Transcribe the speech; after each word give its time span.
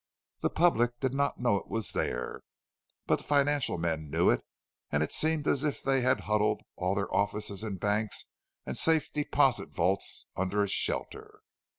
The 0.39 0.49
public 0.49 0.99
did 0.99 1.13
not 1.13 1.39
know 1.39 1.57
it 1.57 1.67
was 1.67 1.91
there, 1.91 2.41
but 3.05 3.17
the 3.19 3.23
financial 3.23 3.77
men 3.77 4.09
knew 4.09 4.31
it, 4.31 4.43
and 4.91 5.03
it 5.03 5.13
seemed 5.13 5.45
as 5.47 5.63
if 5.63 5.83
they 5.83 6.01
had 6.01 6.21
huddled 6.21 6.61
all 6.75 6.95
their 6.95 7.13
offices 7.13 7.61
and 7.63 7.79
banks 7.79 8.25
and 8.65 8.75
safe 8.75 9.13
deposit 9.13 9.69
vaults 9.69 10.25
under 10.35 10.63
its 10.63 10.73
shelter. 10.73 11.41